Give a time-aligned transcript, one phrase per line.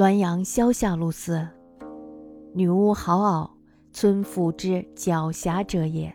[0.00, 1.46] 滦阳萧下路寺，
[2.54, 3.50] 女巫好媪，
[3.92, 6.10] 村妇之狡黠者也。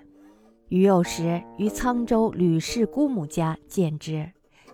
[0.70, 4.28] 余幼时于沧州吕氏姑母家见之，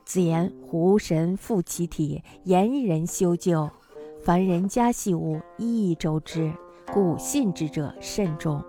[0.06, 3.70] 子言狐神附其体，言人修旧，
[4.22, 6.54] 凡人家细物一一周之，
[6.94, 8.64] 故信之者甚众。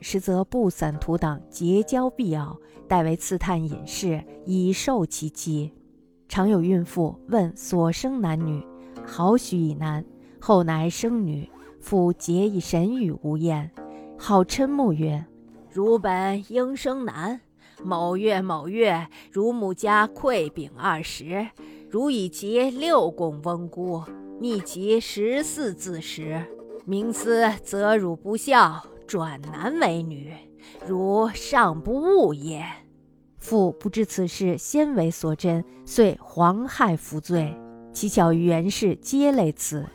[0.00, 2.56] 实则不散图党，结交必要，
[2.86, 5.72] 代为刺探隐士，以受其机。
[6.28, 8.64] 常有孕妇问所生男女。
[9.06, 10.04] 好许以男，
[10.40, 11.48] 后乃生女。
[11.80, 13.68] 父结以神语无厌，
[14.16, 15.26] 好嗔目曰
[15.68, 17.40] ：“汝本应生男。
[17.82, 21.48] 某月某月，汝母家馈饼二十，
[21.90, 24.00] 汝以其六供翁姑，
[24.38, 26.40] 逆其十四字时，
[26.84, 30.32] 明思则汝不孝，转男为女，
[30.86, 32.64] 汝尚不悟也。”
[33.38, 37.52] 父不知此事先为所真，遂惶害服罪。
[37.92, 39.86] 其巧于元氏皆类此。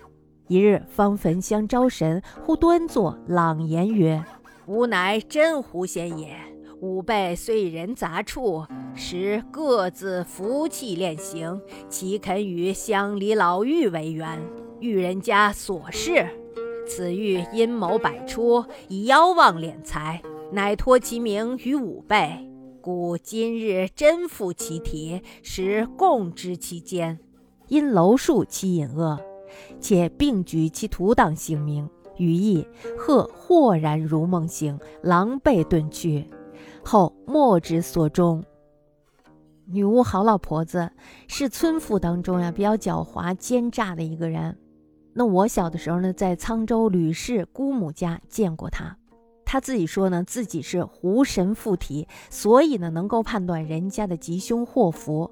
[0.48, 4.24] 一日方焚香招神，忽端坐朗言曰
[4.66, 6.36] ：“吾乃真狐仙也。
[6.80, 8.64] 吾辈虽人杂处，
[8.94, 14.40] 实各自服气练行，岂肯与乡里老妪为缘？
[14.80, 16.28] 遇人家琐事，
[16.88, 20.22] 此欲阴谋百出，以妖妄敛财，
[20.52, 22.48] 乃托其名于吾辈。
[22.80, 27.20] 故今日真附其体，使共知其间。”
[27.68, 29.20] 因楼树其隐恶，
[29.80, 36.30] 且并举其徒党姓名，语意赫豁然如梦醒，狼狈遁去。
[36.84, 38.44] 后莫知所终。
[39.66, 40.90] 女巫好老婆子
[41.28, 44.58] 是村妇当中呀比较狡猾奸诈的一个人。
[45.14, 48.98] 那我小的时候呢，在沧州吕氏姑母家见过她。
[49.44, 55.30] 她自己说呢，自己是狐神附体，所以呢能够判断人家的吉凶祸福。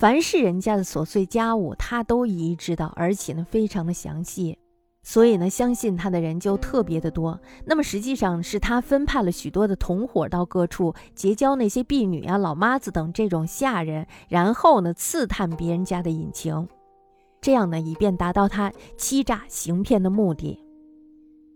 [0.00, 4.56] 凡是人家的琐碎家务，他都一一知道，而且呢，非常的详细。
[5.02, 7.38] 所以呢，相信他的人就特别的多。
[7.66, 16.66] 那么实际上是他分派了许多的同伙到各处结交那些婢女啊、老妈子等这种下人，然后呢，刺探别人家的隐情，
[17.42, 20.58] 这样呢，以便达到他欺诈行骗的目的。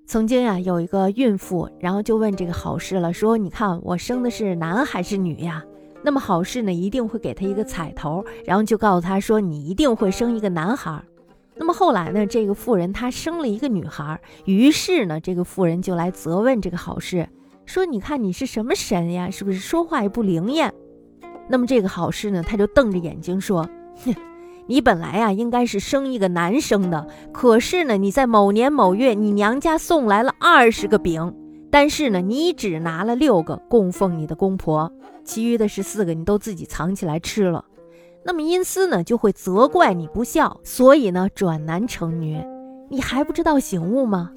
[0.07, 5.65] 曾经呀，有一个孕妇，然后就问这个好事了，说：“你看我生的是男还是女呀？”
[6.07, 11.03] 那么好事呢，一定会给他一个彩头，然后就告诉他说：“你一定会生一个男孩。”
[11.57, 17.27] 那么后来呢，这个妇人她生了一个女孩，于是呢，这个妇人就来责问这个好事，
[17.65, 19.31] 说：“你看你是什么神呀？
[19.31, 20.71] 是不是说话也不灵验？”
[21.49, 23.67] 那么这个好事呢，他就瞪着眼睛说
[24.05, 24.15] ：“哼，
[24.67, 31.35] 你本来呀应该是生一个男生的，可是呢，你在某年某月，你娘家送来了二十个饼，
[31.75, 34.93] 但是呢，你只拿了六个供奉你的公婆。”
[35.27, 37.65] 其余的十四个你都自己藏起来吃了，
[38.25, 42.41] 那么阴司呢就会责怪你不孝，所以呢转男成女，
[42.89, 44.31] 你还不知道醒悟吗？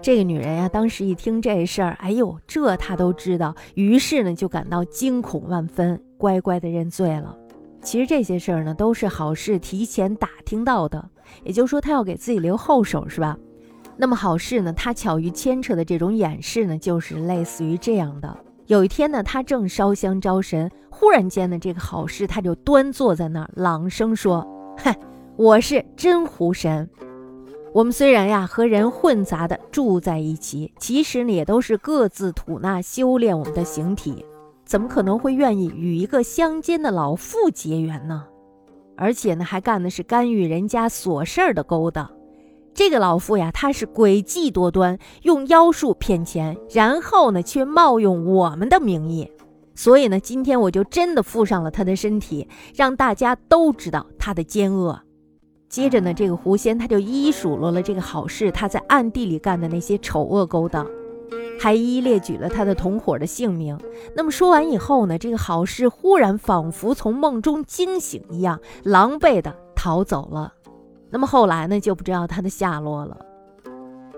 [0.00, 7.36] 这个女人呀，当时一听这事儿，哎呦，这她都知道，于是呢就感到惊恐万分，乖乖的认罪了。
[7.82, 11.08] 其实这些事儿呢都是好事提前打听到的，
[11.42, 13.36] 也就是说她要给自己留后手，是吧？
[13.96, 18.36] 那么好事呢，她巧于牵扯的这种掩饰呢，就是类似于这样的。
[18.66, 24.46] 有一天呢，他正烧香招神，忽然间呢，这个好事他就端坐在那儿，朗声说
[24.78, 24.96] ：“嗨，
[25.36, 26.88] 我是真狐神。
[27.74, 34.24] 我们虽然呀和人混杂的住在一起，其实呢也都是各自吐纳修炼我们的形体，
[34.64, 38.24] 怎么可能会愿意与一个乡间的老妇结缘呢？
[38.96, 42.08] 而且呢，还干的是干预人家琐事儿的勾当。”
[42.74, 49.30] 这个老妇呀，她是诡计多端，用妖术骗钱，然后呢，却冒用我们的名义。
[49.74, 55.00] 所以呢，今天我就真的附上了她的身体，让大家都知道她的奸恶。
[55.68, 60.86] 接着呢，这个狐仙他就一一数落了这个好事他在暗地里干的那些丑恶勾当，
[61.58, 63.78] 还一一列举了他的同伙的姓名。
[64.14, 70.52] 那么说完以后呢，这个好事忽然仿佛从梦中惊醒一样，狼狈的逃走了。
[71.12, 73.16] 那么后来呢，就不知道他的下落了。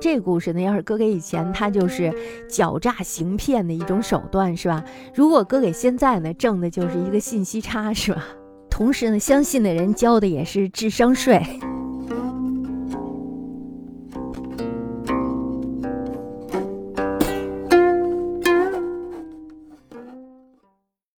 [0.01, 2.13] 这故事呢，要是搁给以前，他就是
[2.49, 4.85] 狡诈行骗的一种手段，是吧？
[5.15, 8.25] 如果搁给现在呢，挣的就是一个信息差，是吧？
[8.71, 11.43] 同时呢，相信的人交的也是智商税。